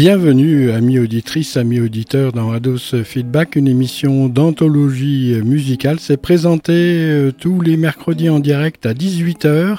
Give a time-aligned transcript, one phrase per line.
[0.00, 5.98] Bienvenue, amis auditrices, amis auditeurs, dans Ados Feedback, une émission d'anthologie musicale.
[5.98, 9.78] C'est présenté euh, tous les mercredis en direct à 18h,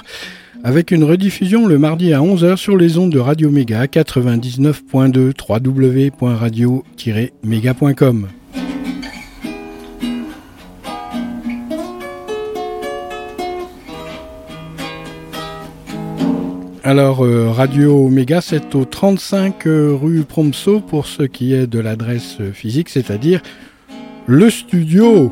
[0.62, 8.28] avec une rediffusion le mardi à 11h sur les ondes de Radio Méga 99.2 www.radio-méga.com.
[16.90, 21.78] Alors, euh, Radio Omega, c'est au 35 euh, rue Promso pour ce qui est de
[21.78, 23.44] l'adresse physique, c'est-à-dire
[24.26, 25.32] le studio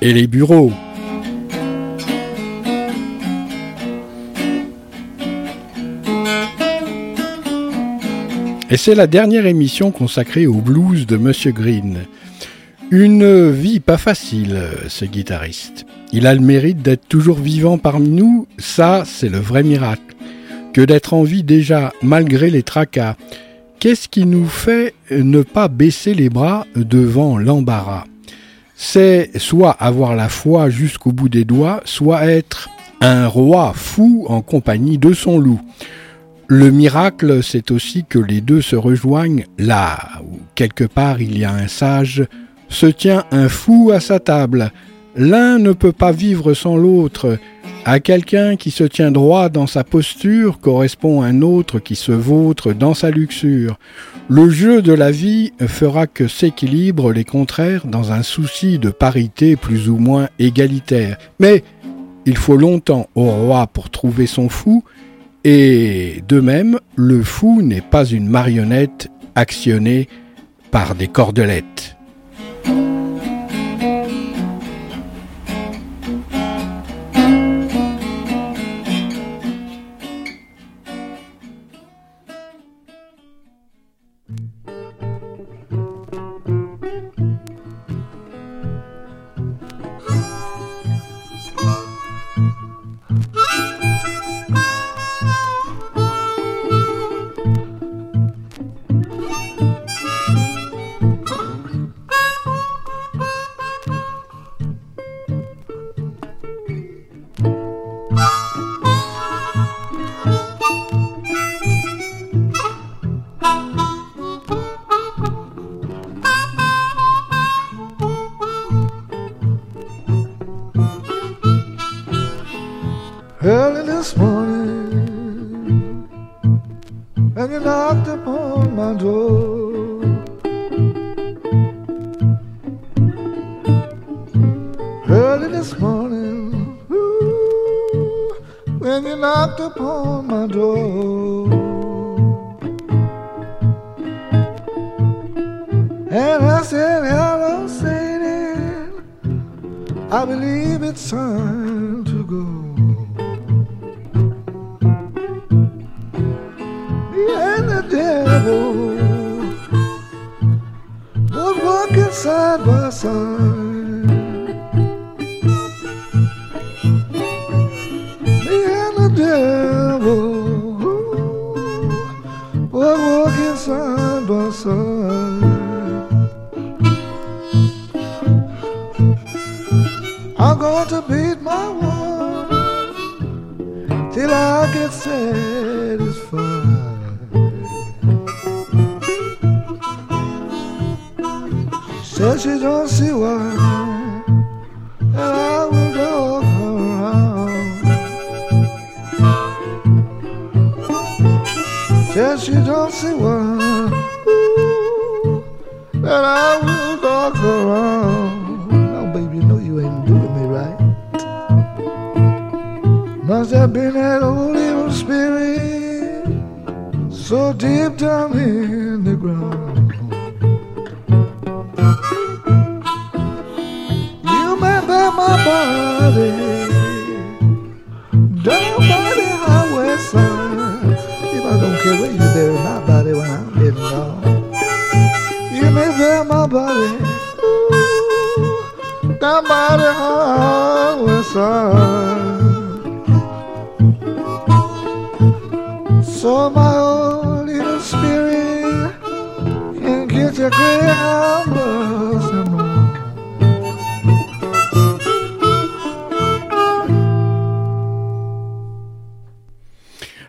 [0.00, 0.72] et les bureaux.
[8.70, 12.06] Et c'est la dernière émission consacrée au blues de Monsieur Green.
[12.90, 15.87] Une vie pas facile, ce guitariste.
[16.12, 20.14] Il a le mérite d'être toujours vivant parmi nous, ça c'est le vrai miracle.
[20.72, 23.16] Que d'être en vie déjà malgré les tracas.
[23.78, 28.04] Qu'est-ce qui nous fait ne pas baisser les bras devant l'embarras?
[28.74, 32.70] C'est soit avoir la foi jusqu'au bout des doigts, soit être
[33.00, 35.60] un roi fou en compagnie de son loup.
[36.46, 41.44] Le miracle, c'est aussi que les deux se rejoignent là où quelque part il y
[41.44, 42.24] a un sage,
[42.68, 44.72] se tient un fou à sa table,
[45.18, 47.38] L'un ne peut pas vivre sans l'autre.
[47.84, 52.72] À quelqu'un qui se tient droit dans sa posture correspond un autre qui se vautre
[52.72, 53.80] dans sa luxure.
[54.28, 59.56] Le jeu de la vie fera que s'équilibrent les contraires dans un souci de parité
[59.56, 61.18] plus ou moins égalitaire.
[61.40, 61.64] Mais
[62.24, 64.84] il faut longtemps au roi pour trouver son fou,
[65.42, 70.08] et de même, le fou n'est pas une marionnette actionnée
[70.70, 71.97] par des cordelettes.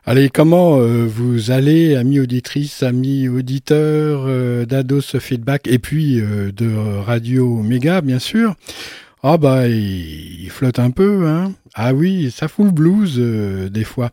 [0.05, 6.51] Allez, comment euh, vous allez, amis auditrices, amis auditeurs euh, d'Ados Feedback et puis euh,
[6.51, 6.73] de
[7.05, 8.55] Radio Méga, bien sûr?
[9.21, 14.11] Ah bah, il flotte un peu, hein Ah oui, ça fout le blues des fois.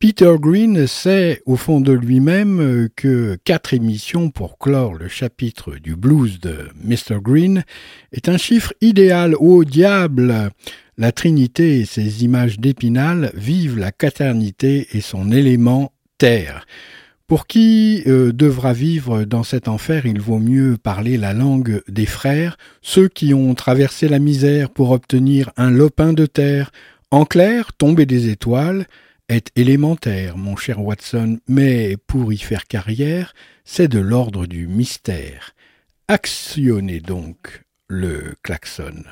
[0.00, 5.96] Peter Green sait au fond de lui-même que quatre émissions pour clore le chapitre du
[5.96, 7.20] blues de Mr.
[7.20, 7.64] Green
[8.12, 9.34] est un chiffre idéal.
[9.34, 10.52] Au diable
[10.98, 16.64] la Trinité et ses images d'Épinal vivent la quaternité et son élément terre.
[17.26, 22.06] Pour qui euh, devra vivre dans cet enfer, il vaut mieux parler la langue des
[22.06, 26.70] frères, ceux qui ont traversé la misère pour obtenir un lopin de terre.
[27.10, 28.86] En clair, tomber des étoiles
[29.28, 33.34] est élémentaire, mon cher Watson, mais pour y faire carrière,
[33.64, 35.54] c'est de l'ordre du mystère.
[36.08, 39.04] Actionnez donc le klaxon.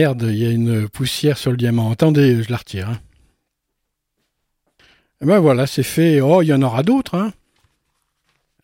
[0.00, 1.90] Merde, il y a une poussière sur le diamant.
[1.90, 2.88] Attendez, je la retire.
[2.88, 3.00] Hein.
[5.20, 6.22] ben voilà, c'est fait.
[6.22, 7.16] Oh, il y en aura d'autres.
[7.16, 7.34] Hein.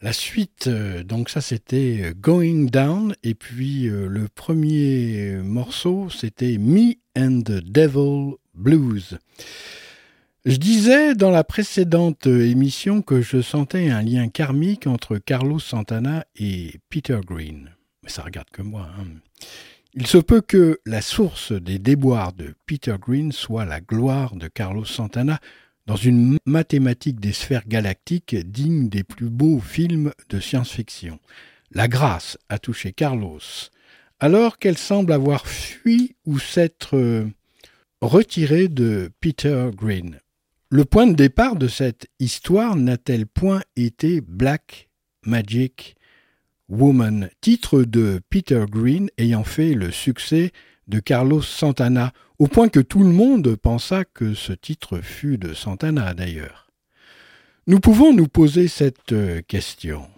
[0.00, 6.08] La suite, euh, donc ça c'était euh, Going Down, et puis euh, le premier morceau
[6.08, 9.18] c'était Me and the Devil Blues.
[10.46, 16.24] Je disais dans la précédente émission que je sentais un lien karmique entre Carlos Santana
[16.36, 17.72] et Peter Green.
[18.02, 18.88] Mais ça regarde que moi.
[18.98, 19.04] Hein.
[19.98, 24.46] Il se peut que la source des déboires de Peter Green soit la gloire de
[24.46, 25.40] Carlos Santana
[25.86, 31.18] dans une mathématique des sphères galactiques digne des plus beaux films de science-fiction.
[31.70, 33.40] La grâce a touché Carlos,
[34.20, 37.24] alors qu'elle semble avoir fui ou s'être euh,
[38.02, 40.20] retirée de Peter Green.
[40.68, 44.90] Le point de départ de cette histoire n'a-t-elle point été Black
[45.24, 45.95] Magic?
[46.68, 50.52] Woman, titre de Peter Green ayant fait le succès
[50.88, 55.54] de Carlos Santana, au point que tout le monde pensa que ce titre fut de
[55.54, 56.66] Santana d'ailleurs.
[57.66, 59.14] Nous pouvons nous poser cette
[59.48, 60.08] question.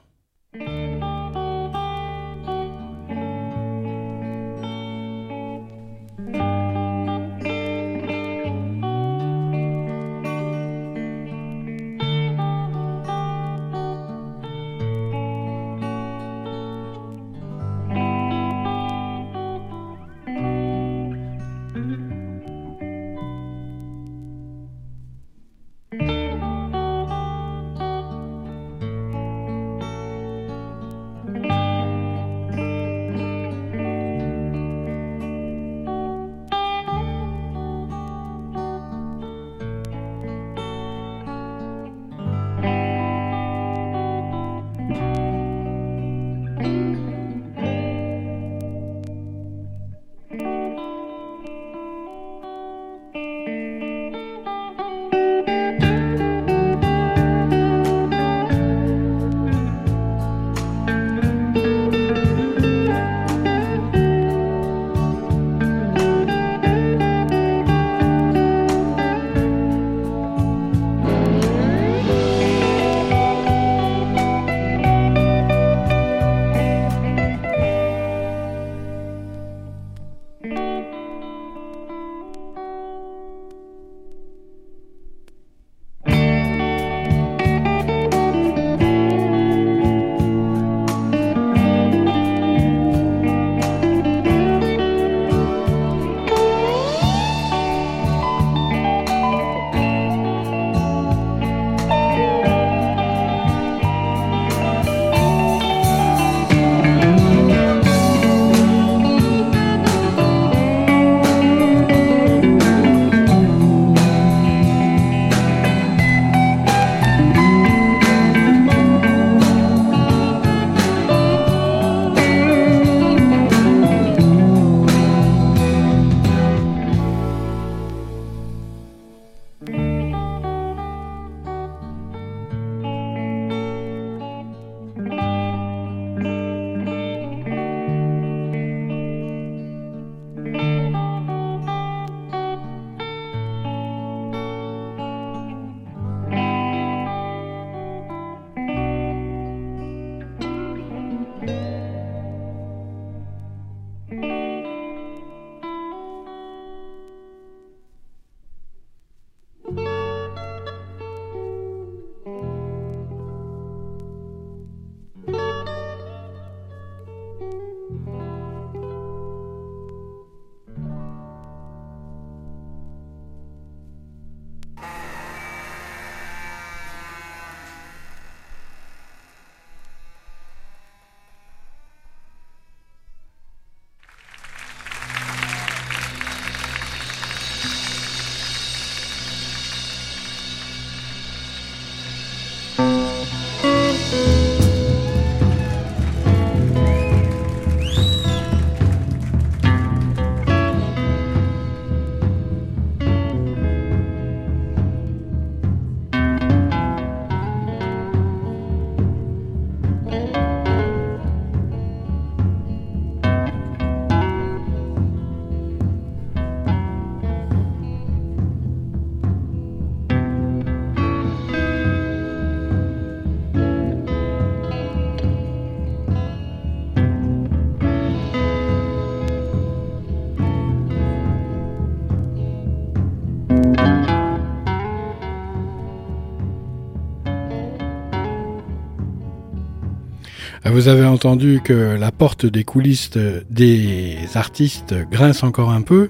[240.79, 243.11] Vous avez entendu que la porte des coulisses
[243.51, 246.09] des artistes grince encore un peu.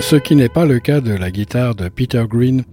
[0.00, 2.64] Ce qui n'est pas le cas de la guitare de Peter Green.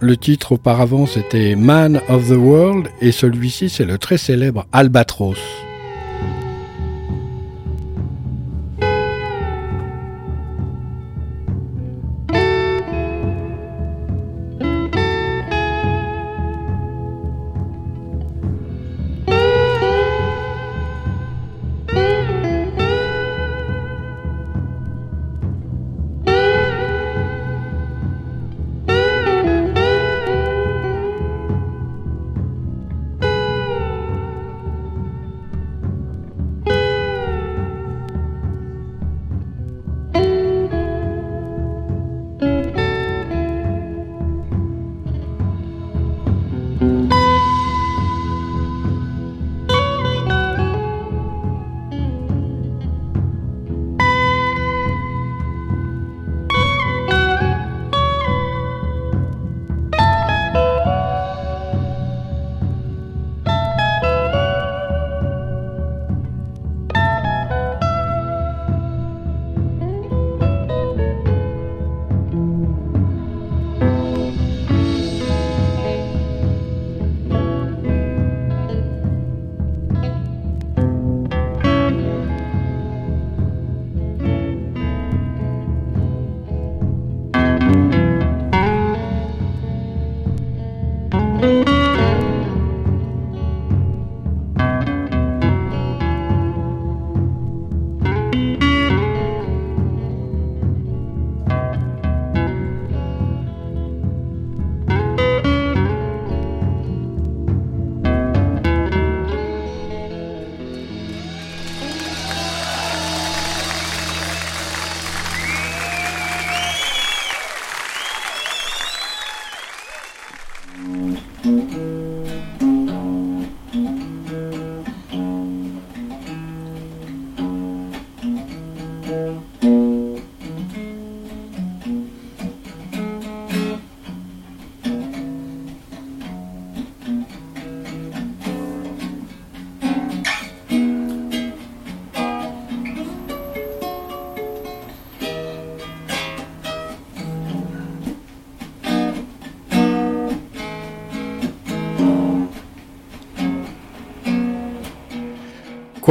[0.00, 5.38] Le titre auparavant c'était Man of the World et celui-ci c'est le très célèbre Albatros.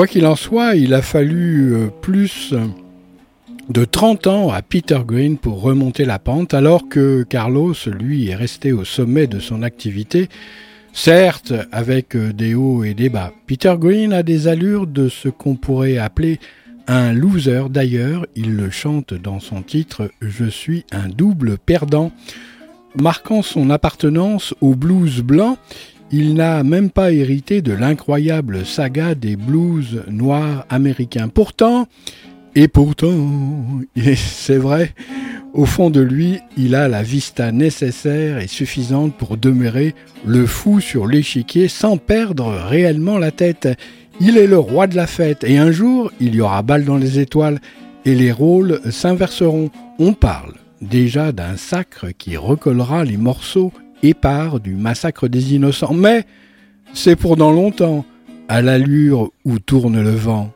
[0.02, 2.56] Quoi qu'il en soit, il a fallu euh, plus
[3.70, 8.36] de 30 ans à Peter Green pour remonter la pente, alors que Carlos, lui, est
[8.36, 10.28] resté au sommet de son activité,
[10.92, 13.32] certes avec euh, des hauts et des bas.
[13.46, 16.40] Peter Green a des allures de ce qu'on pourrait appeler
[16.88, 22.12] un loser d'ailleurs, il le chante dans son titre Je suis un double perdant.
[23.00, 25.60] Marquant son appartenance au blues blanc,
[26.12, 31.30] il n'a même pas hérité de l'incroyable saga des blues noirs américains.
[31.30, 31.88] Pourtant,
[32.54, 33.16] et pourtant,
[34.16, 34.94] c'est vrai,
[35.54, 39.96] au fond de lui, il a la vista nécessaire et suffisante pour demeurer
[40.26, 43.70] le fou sur l'échiquier sans perdre réellement la tête.
[44.20, 46.98] Il est le roi de la fête et un jour, il y aura balle dans
[46.98, 47.60] les étoiles
[48.06, 49.72] et les rôles s'inverseront.
[49.98, 53.72] On parle déjà d'un sacre qui recollera les morceaux
[54.04, 55.94] épars du massacre des innocents.
[55.94, 56.26] Mais
[56.94, 58.06] c'est pour dans longtemps,
[58.48, 60.52] à l'allure où tourne le vent.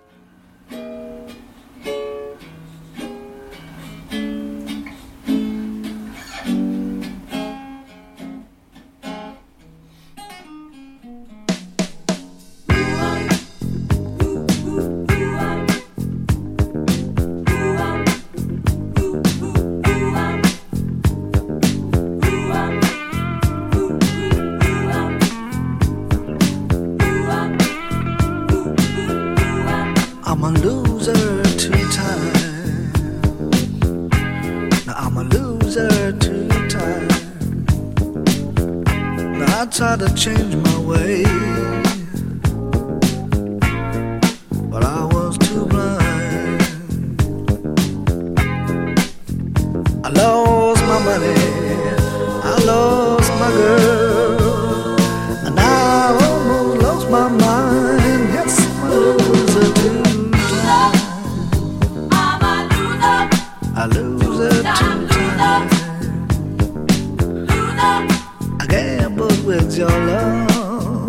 [69.56, 71.08] with your love.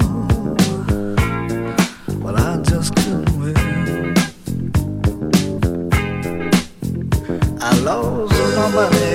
[2.23, 4.15] but I just couldn't win.
[7.61, 9.06] I lost my money.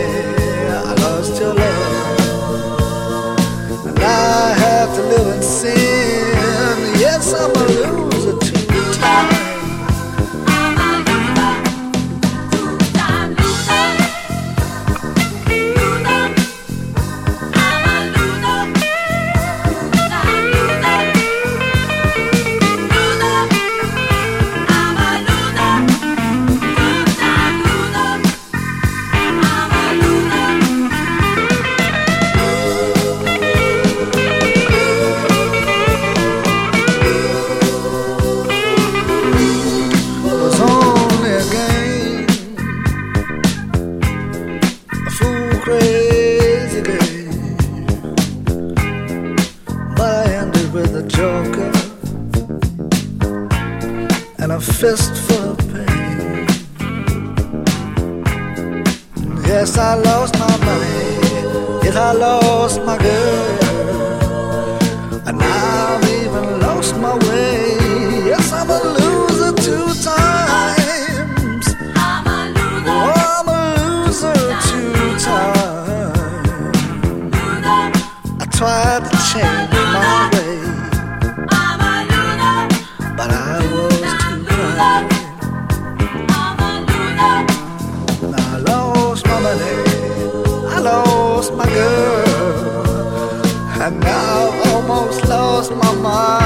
[95.69, 96.40] Mamãe.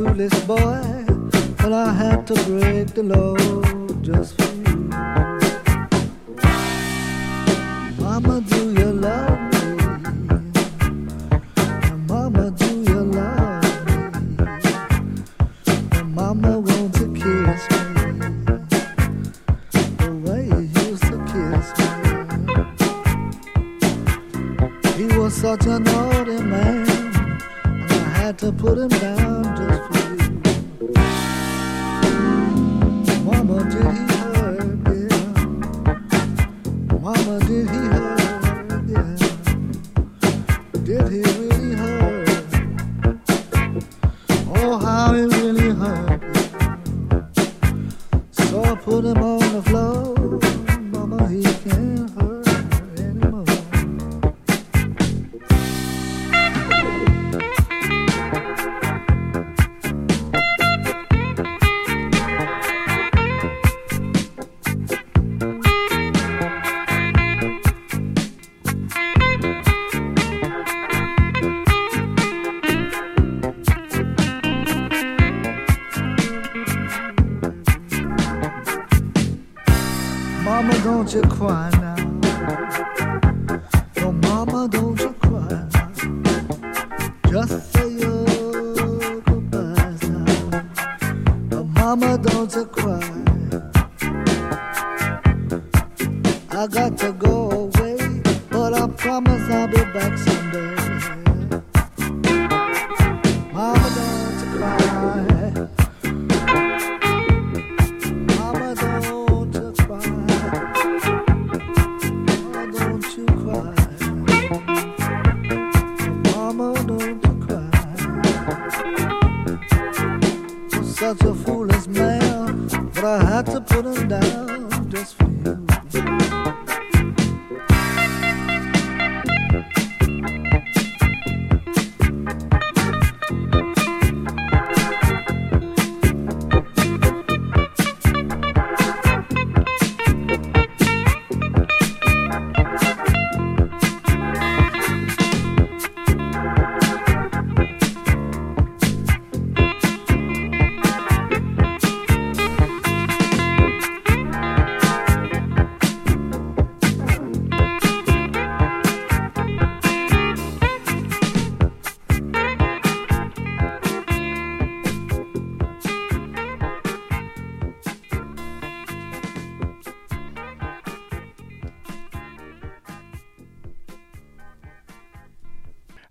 [0.00, 1.04] foolish boy,
[1.58, 3.36] but I had to break the law
[4.00, 4.49] just for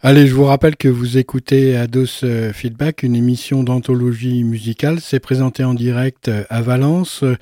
[0.10, 5.02] Allez, je vous rappelle que vous écoutez Ados euh, Feedback, une émission d'anthologie musicale.
[5.02, 7.38] C'est présenté en direct euh, à Valence euh,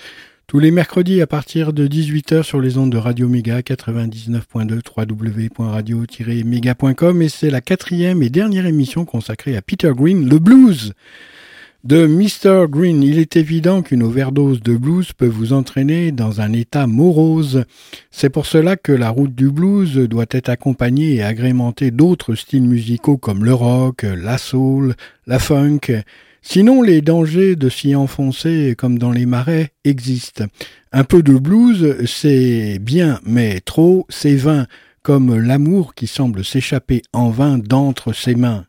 [0.48, 7.22] tous les mercredis à partir de 18h sur les ondes de Radio Méga 99.2 www.radio-méga.com
[7.22, 10.92] et c'est la quatrième et dernière émission consacrée à Peter Green, le blues
[11.84, 12.68] de Mr.
[12.70, 13.02] Green.
[13.02, 17.64] Il est évident qu'une overdose de blues peut vous entraîner dans un état morose.
[18.12, 22.64] C'est pour cela que la route du blues doit être accompagnée et agrémentée d'autres styles
[22.64, 26.04] musicaux comme le rock, la soul, la funk.
[26.42, 30.46] Sinon, les dangers de s'y enfoncer comme dans les marais existent.
[30.92, 34.68] Un peu de blues, c'est bien, mais trop, c'est vain,
[35.02, 38.67] comme l'amour qui semble s'échapper en vain d'entre ses mains.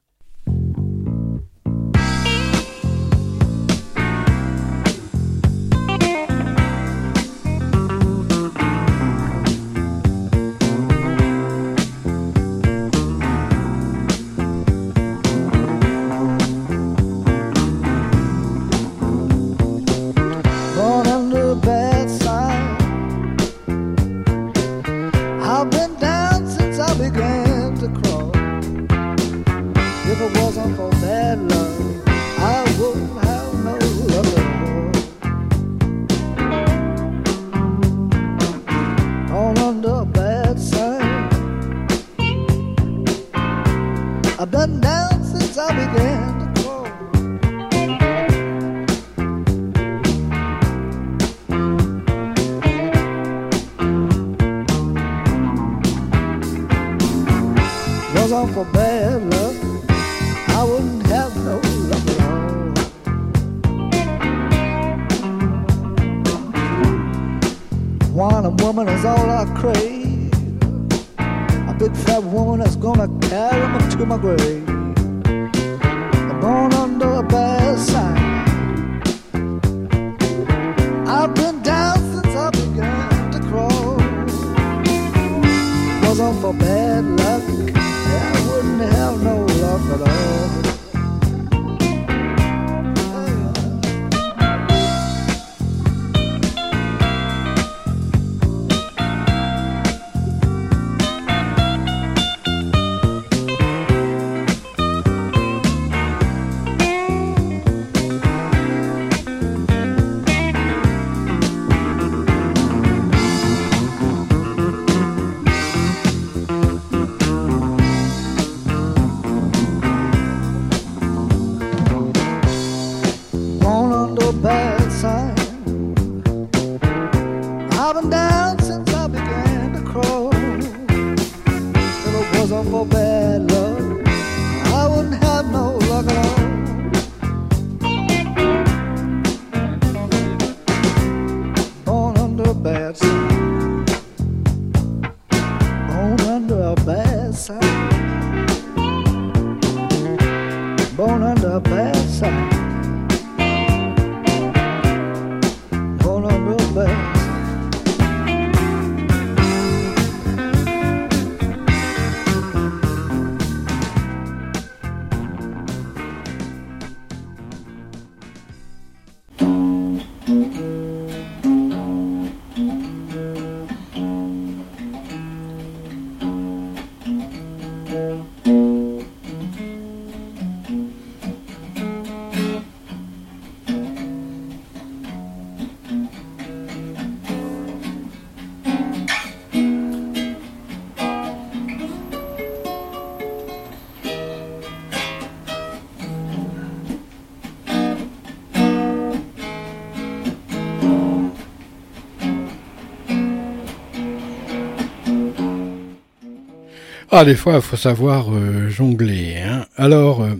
[207.11, 209.39] Ah, des fois, il faut savoir euh, jongler.
[209.39, 209.65] Hein.
[209.77, 210.35] Alors, euh,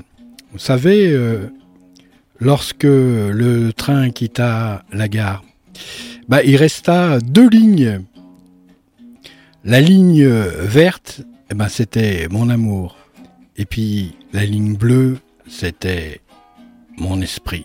[0.53, 1.51] vous savez, euh,
[2.41, 5.43] lorsque le train quitta la gare,
[6.29, 8.03] bah, il resta deux lignes.
[9.65, 12.99] La ligne verte, eh ben, c'était mon amour.
[13.57, 15.17] Et puis, la ligne bleue,
[15.49, 16.21] c'était
[16.99, 17.65] mon esprit.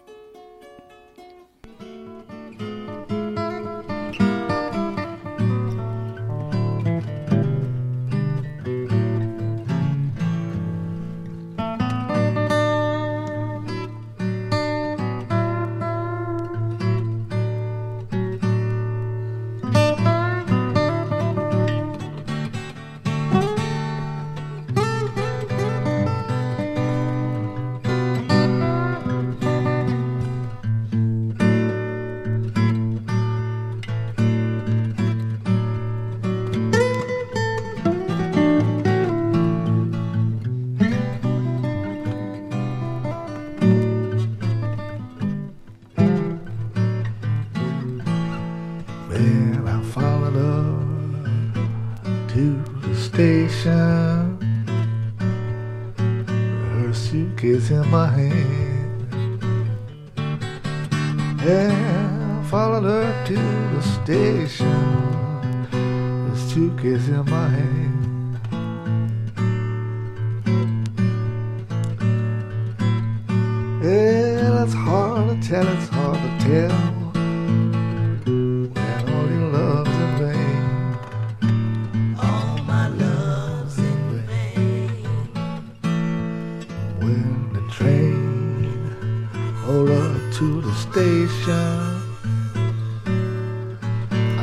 [90.91, 91.79] Station,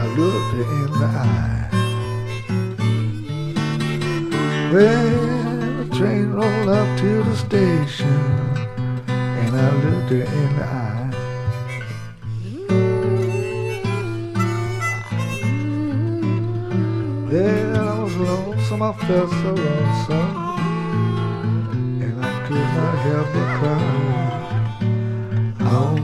[0.03, 1.69] I looked her in the eye.
[4.73, 5.11] When
[5.79, 8.23] the train rolled up to the station,
[9.09, 11.11] and I looked her in the eye.
[17.31, 20.35] Well, I was lonesome, I felt so lonesome,
[22.03, 24.09] and I could not help but cry.
[25.73, 25.97] All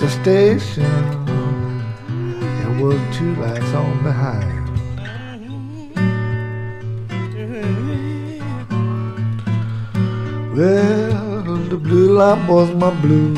[0.00, 0.82] the station,
[2.30, 4.66] there was two lights on behind.
[10.56, 13.36] Well, the blue light was my blue.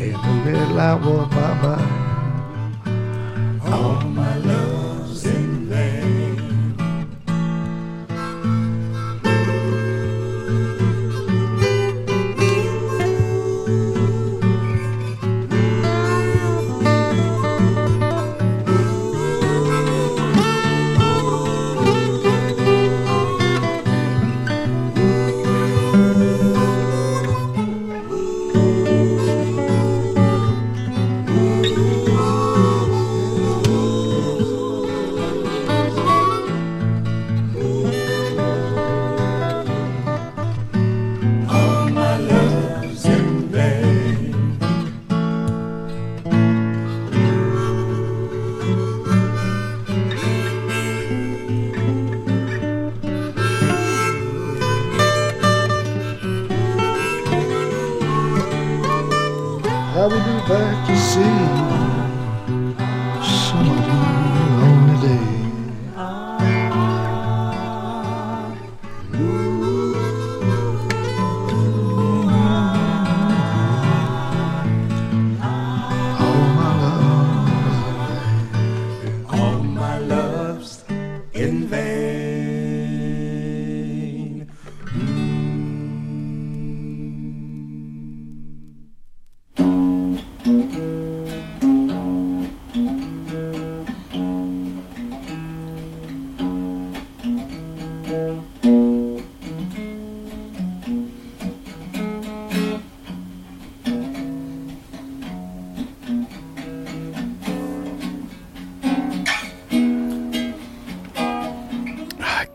[0.00, 1.92] And the red light was my mind.
[3.72, 4.53] All my love's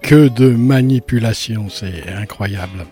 [0.09, 2.87] que de manipulation, c'est incroyable.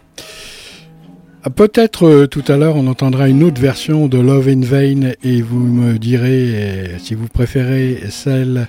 [1.42, 5.14] Ah, Peut-être euh, tout à l'heure on entendra une autre version de Love in Vain
[5.24, 8.68] et vous me direz euh, si vous préférez celle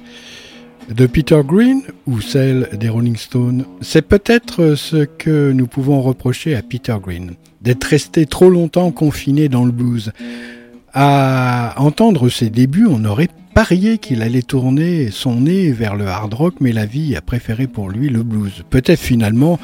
[0.89, 3.67] de Peter Green ou celle des Rolling Stones.
[3.83, 9.51] C'est peut-être ce que nous pouvons reprocher à Peter Green, d'être resté trop longtemps confiné
[9.51, 10.11] dans le blues.
[10.95, 13.29] À entendre ses débuts, on aurait
[13.59, 17.67] parié qu'il allait tourner son nez vers le hard rock, mais la vie a préféré
[17.67, 18.63] pour lui le blues.
[18.71, 19.59] Peut-être finalement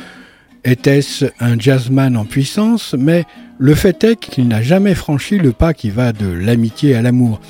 [0.65, 3.25] était-ce un jazzman en puissance, mais
[3.61, 7.41] le fait est qu'il n'a jamais franchi le pas qui va de l'amitié à l'amour.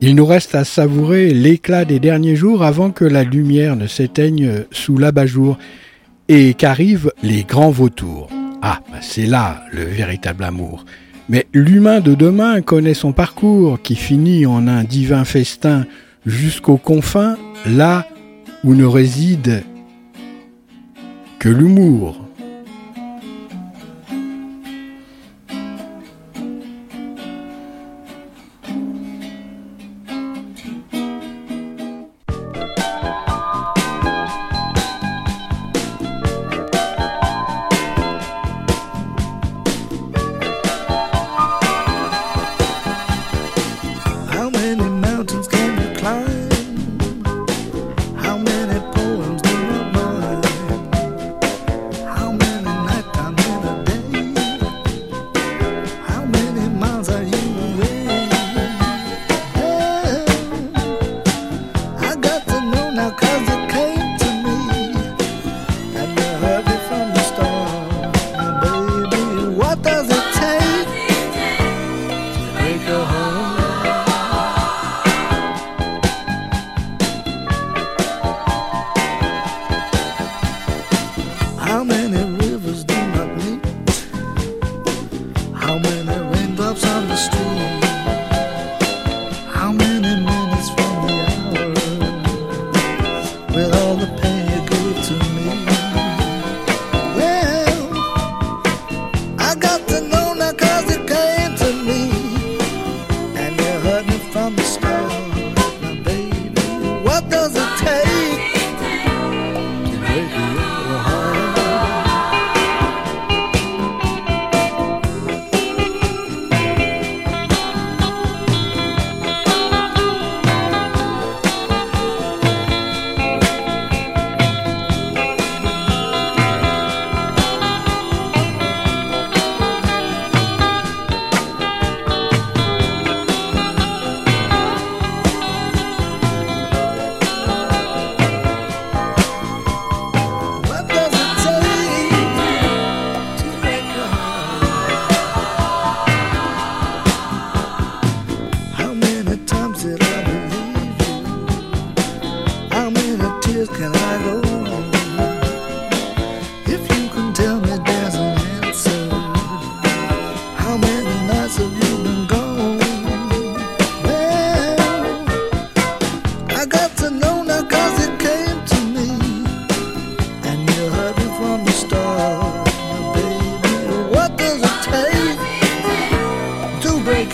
[0.00, 4.64] Il nous reste à savourer l'éclat des derniers jours avant que la lumière ne s'éteigne
[4.72, 5.56] sous l'abat-jour
[6.26, 8.28] et qu'arrivent les grands vautours.
[8.60, 10.84] Ah, c'est là le véritable amour.
[11.28, 15.84] Mais l'humain de demain connaît son parcours qui finit en un divin festin
[16.24, 18.06] jusqu'aux confins, là
[18.62, 19.64] où ne réside
[21.38, 22.25] que l'humour.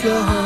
[0.03, 0.42] your home.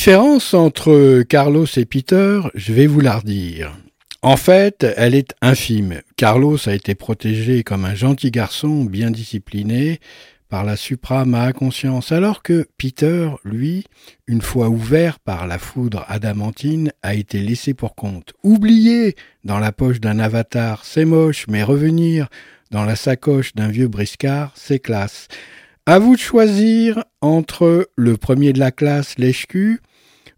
[0.00, 3.76] différence entre Carlos et Peter, je vais vous la redire.
[4.22, 6.00] En fait, elle est infime.
[6.16, 10.00] Carlos a été protégé comme un gentil garçon bien discipliné
[10.48, 13.84] par la suprame à conscience, alors que Peter, lui,
[14.26, 18.32] une fois ouvert par la foudre adamantine, a été laissé pour compte.
[18.42, 22.28] Oublié dans la poche d'un avatar, c'est moche, mais revenir
[22.70, 25.28] dans la sacoche d'un vieux briscard, c'est classe.
[25.84, 29.80] À vous de choisir entre le premier de la classe, l'HQ,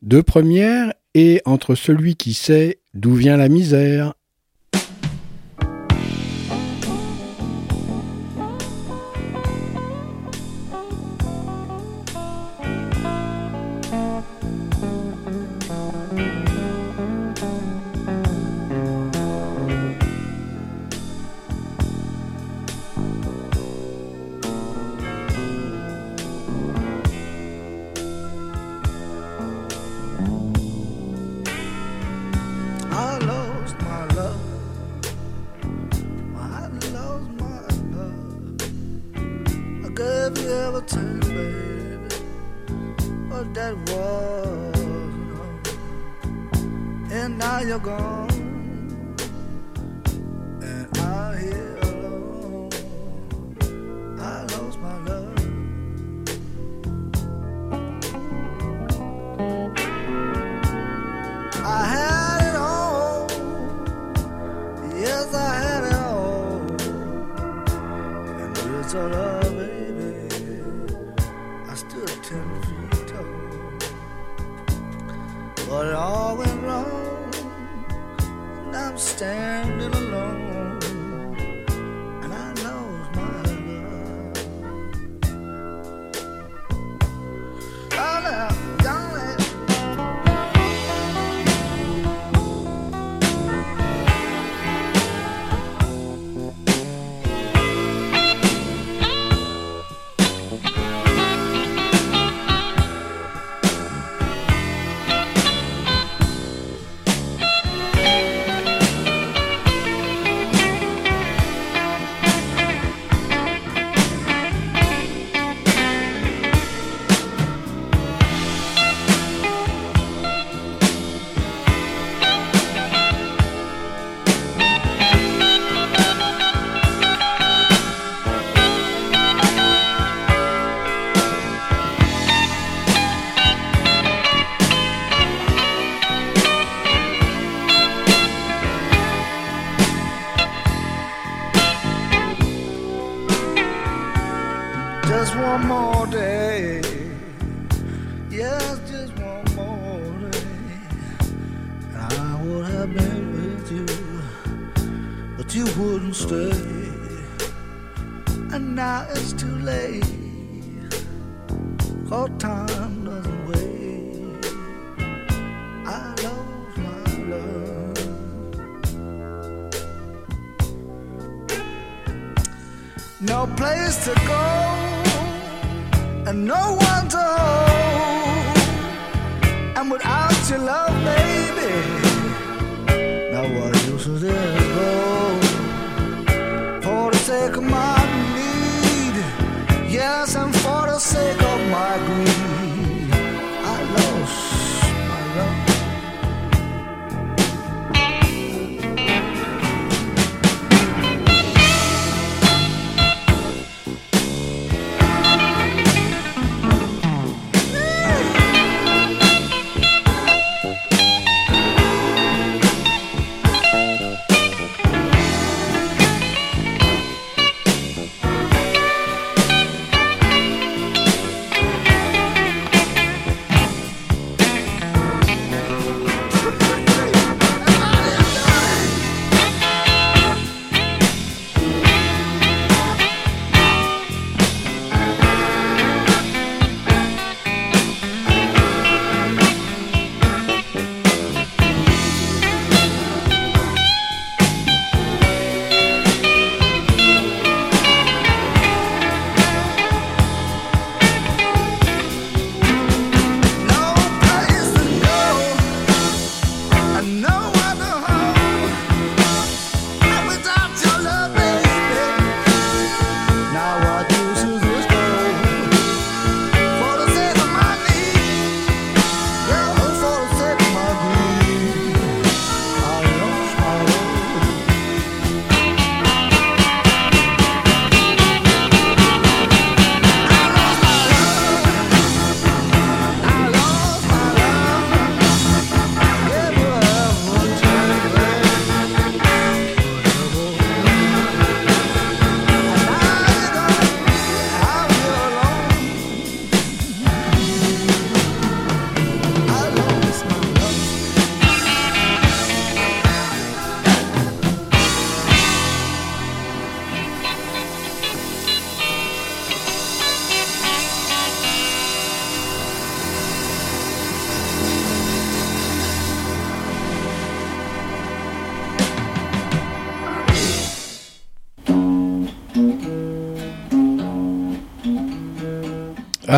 [0.03, 4.15] deux premières, et entre celui qui sait d'où vient la misère.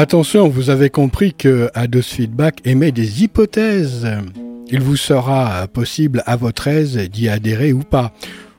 [0.05, 4.07] Attention, vous avez compris que Ados Feedback émet des hypothèses.
[4.69, 8.13] Il vous sera possible à votre aise d'y adhérer ou pas.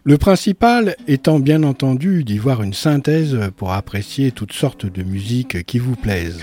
[0.05, 5.63] Le principal étant bien entendu d'y voir une synthèse pour apprécier toutes sortes de musiques
[5.65, 6.41] qui vous plaisent.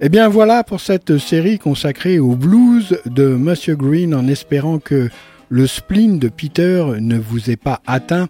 [0.00, 5.10] Eh bien voilà pour cette série consacrée au blues de Monsieur Green en espérant que
[5.50, 8.28] le spleen de Peter ne vous ait pas atteint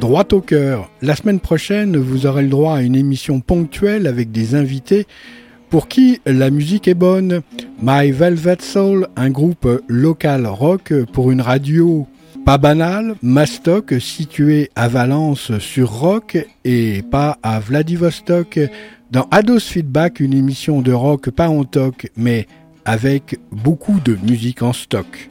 [0.00, 0.90] droit au cœur.
[1.02, 5.06] La semaine prochaine, vous aurez le droit à une émission ponctuelle avec des invités
[5.70, 7.42] pour qui la musique est bonne.
[7.82, 12.06] My Velvet Soul, un groupe local rock pour une radio
[12.44, 18.60] pas banale, Mastoc, situé à Valence sur Rock et pas à Vladivostok.
[19.10, 22.46] Dans Ados Feedback, une émission de rock pas en toc, mais
[22.84, 25.30] avec beaucoup de musique en stock.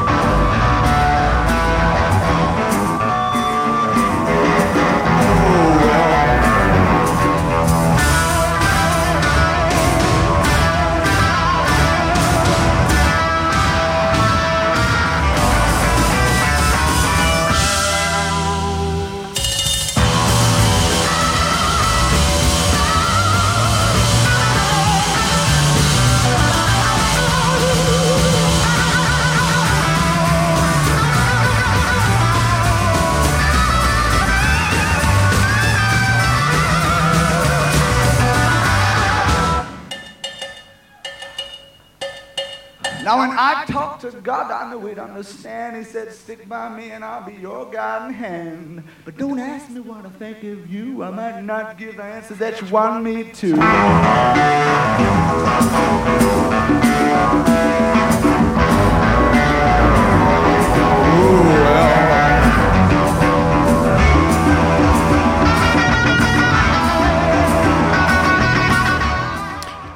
[44.31, 45.75] God, I knew He'd understand.
[45.75, 48.81] He said, Stick by me and I'll be your guiding hand.
[49.03, 51.03] But don't ask me what I think of you.
[51.03, 53.57] I might not give the answers that you want me to.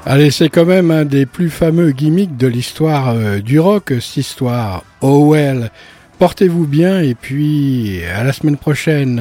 [0.07, 4.17] Allez, c'est quand même un des plus fameux gimmicks de l'histoire euh, du rock, cette
[4.17, 4.83] histoire.
[5.01, 5.71] Oh well,
[6.19, 9.19] portez-vous bien et puis à la semaine prochaine.